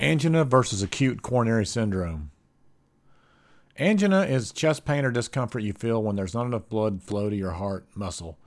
[0.00, 2.30] Angina versus acute coronary syndrome.
[3.80, 7.34] Angina is chest pain or discomfort you feel when there's not enough blood flow to
[7.34, 8.38] your heart muscle.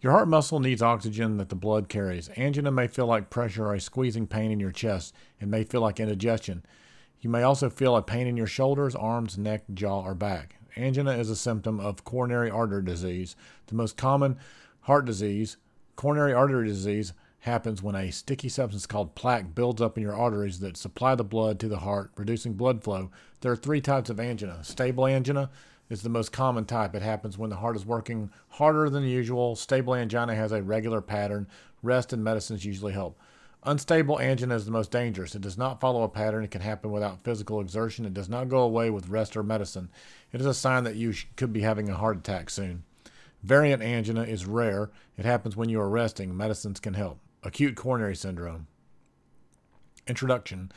[0.00, 2.30] Your heart muscle needs oxygen that the blood carries.
[2.38, 5.14] Angina may feel like pressure or a squeezing pain in your chest.
[5.40, 6.64] It may feel like indigestion.
[7.20, 10.56] You may also feel a pain in your shoulders, arms, neck, jaw, or back.
[10.74, 13.36] Angina is a symptom of coronary artery disease.
[13.66, 14.38] The most common
[14.82, 15.58] heart disease,
[15.96, 17.12] coronary artery disease,
[17.44, 21.22] happens when a sticky substance called plaque builds up in your arteries that supply the
[21.22, 23.10] blood to the heart, reducing blood flow.
[23.42, 24.64] There are three types of angina.
[24.64, 25.50] Stable angina
[25.90, 26.94] is the most common type.
[26.94, 29.56] It happens when the heart is working harder than usual.
[29.56, 31.46] Stable angina has a regular pattern.
[31.82, 33.20] Rest and medicines usually help.
[33.62, 35.34] Unstable angina is the most dangerous.
[35.34, 36.44] It does not follow a pattern.
[36.44, 38.06] It can happen without physical exertion.
[38.06, 39.90] It does not go away with rest or medicine.
[40.32, 42.84] It is a sign that you could be having a heart attack soon.
[43.42, 44.90] Variant angina is rare.
[45.18, 46.34] It happens when you are resting.
[46.34, 47.18] Medicines can help.
[47.44, 48.66] Acute coronary syndrome.
[50.06, 50.72] Introduction.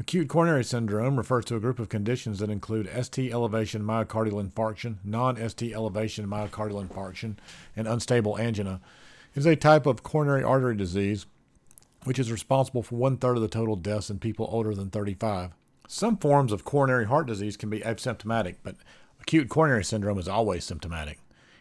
[0.00, 4.96] Acute coronary syndrome refers to a group of conditions that include ST elevation myocardial infarction,
[5.04, 7.36] non ST elevation myocardial infarction,
[7.76, 8.80] and unstable angina.
[9.34, 11.26] It is a type of coronary artery disease
[12.04, 15.50] which is responsible for one third of the total deaths in people older than 35.
[15.88, 18.76] Some forms of coronary heart disease can be asymptomatic, but
[19.20, 21.18] acute coronary syndrome is always symptomatic.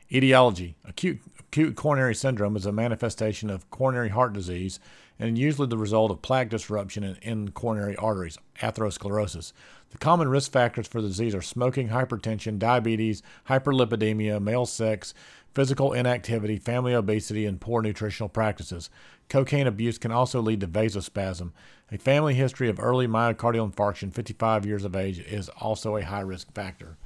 [0.09, 4.79] Etiology Acute, acute coronary syndrome is a manifestation of coronary heart disease
[5.19, 9.51] and usually the result of plaque disruption in, in, coronary arteries, atherosclerosis.
[9.89, 15.13] The common risk factors for the disease are smoking, hypertension, diabetes, hyperlipidemia, male sex,
[15.53, 18.89] physical inactivity, family obesity, and poor nutritional practices.
[19.27, 21.51] Cocaine abuse can also lead to vasospasm.
[21.91, 26.21] A family history of early myocardial infarction, 55 years of age, is also a high
[26.21, 26.97] risk factor.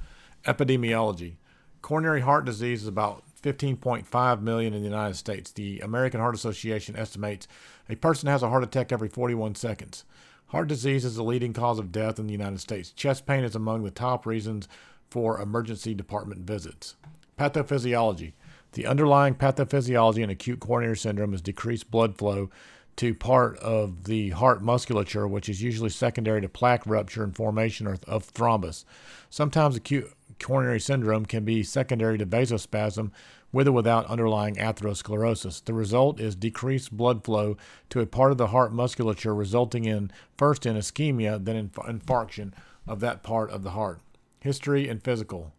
[0.44, 1.36] Epidemiology
[1.82, 5.50] Coronary heart disease is about 15.5 million in the United States.
[5.50, 7.48] The American Heart Association estimates
[7.88, 10.04] a person has a heart attack every 41 seconds.
[10.46, 12.92] Heart disease is the leading cause of death in the United States.
[12.92, 14.68] Chest pain is among the top reasons
[15.10, 16.94] for emergency department visits.
[17.36, 18.32] Pathophysiology.
[18.72, 22.48] The underlying pathophysiology in acute coronary syndrome is decreased blood flow
[22.96, 27.86] to part of the heart musculature, which is usually secondary to plaque rupture and formation
[27.86, 28.84] of thrombus.
[29.30, 33.10] Sometimes acute coronary syndrome can be secondary to vasospasm
[33.52, 35.64] with or without underlying atherosclerosis.
[35.64, 37.56] The result is decreased blood flow
[37.90, 42.52] to a part of the heart musculature, resulting in first in ischemia, then in infarction
[42.86, 44.00] of that part of the heart.
[44.40, 45.52] History and physical.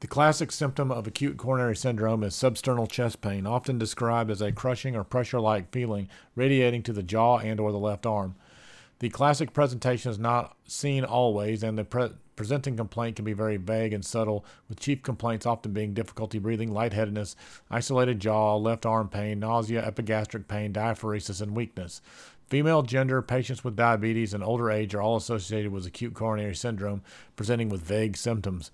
[0.00, 4.52] The classic symptom of acute coronary syndrome is substernal chest pain, often described as a
[4.52, 8.36] crushing or pressure-like feeling radiating to the jaw and or the left arm.
[9.00, 13.56] The classic presentation is not seen always, and the pre- presenting complaint can be very
[13.56, 17.34] vague and subtle, with chief complaints often being difficulty breathing, lightheadedness,
[17.68, 22.00] isolated jaw, left arm pain, nausea, epigastric pain, diaphoresis, and weakness.
[22.46, 27.02] Female gender, patients with diabetes, and older age are all associated with acute coronary syndrome,
[27.34, 28.70] presenting with vague symptoms.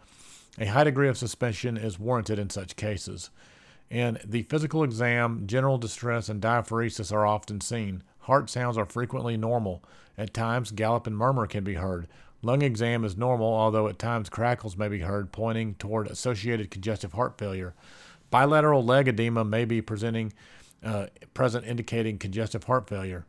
[0.58, 3.30] A high degree of suspicion is warranted in such cases.
[3.88, 8.02] In the physical exam, general distress and diaphoresis are often seen.
[8.20, 9.82] Heart sounds are frequently normal.
[10.18, 12.08] At times, gallop and murmur can be heard.
[12.44, 17.14] Lung exam is normal, although at times crackles may be heard, pointing toward associated congestive
[17.14, 17.74] heart failure.
[18.30, 20.32] Bilateral leg edema may be presenting,
[20.84, 23.24] uh, present, indicating congestive heart failure.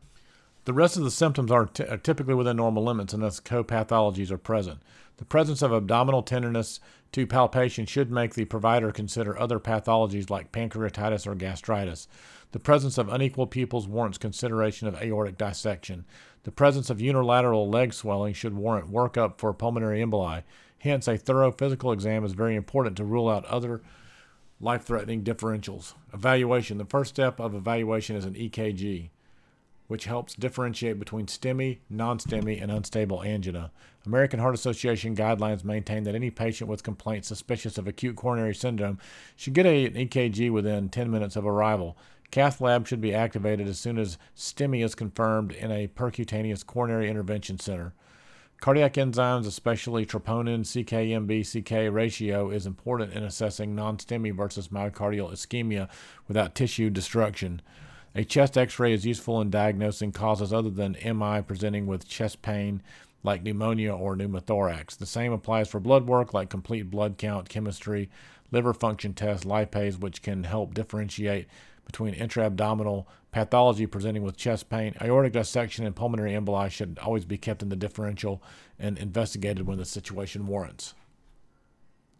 [0.65, 4.39] The rest of the symptoms are, t- are typically within normal limits unless co-pathologies are
[4.39, 4.81] present.
[5.17, 6.79] The presence of abdominal tenderness
[7.11, 12.07] to palpation should make the provider consider other pathologies like pancreatitis or gastritis.
[12.51, 16.03] The presence of unequal pupils warrants consideration of aortic dissection.
[16.45, 20.41] The presence of unilateral leg swelling should warrant workup for pulmonary emboli.
[20.79, 23.83] Hence, a thorough physical exam is very important to rule out other
[24.59, 25.93] life threatening differentials.
[26.11, 29.09] Evaluation The first step of evaluation is an EKG
[29.87, 33.71] which helps differentiate between STEMI, non STEMI, and unstable angina.
[34.05, 38.99] American Heart Association guidelines maintain that any patient with complaints suspicious of acute coronary syndrome
[39.35, 41.97] should get a, an EKG within 10 minutes of arrival.
[42.31, 47.09] Cath lab should be activated as soon as STEMI is confirmed in a percutaneous coronary
[47.09, 47.93] intervention center.
[48.61, 55.31] Cardiac enzymes, especially troponin CKMB CK ratio, is important in assessing non STEMI versus myocardial
[55.31, 55.87] ischemia
[56.27, 57.61] without tissue destruction.
[58.17, 62.41] A chest x ray is useful in diagnosing causes other than MI presenting with chest
[62.41, 62.81] pain
[63.23, 64.95] like pneumonia or pneumothorax.
[64.95, 68.09] The same applies for blood work like complete blood count, chemistry,
[68.51, 71.47] liver function tests, lipase, which can help differentiate
[71.85, 74.93] between intra-abdominal pathology presenting with chest pain.
[75.01, 78.41] Aortic dissection and pulmonary emboli should always be kept in the differential
[78.79, 80.93] and investigated when the situation warrants.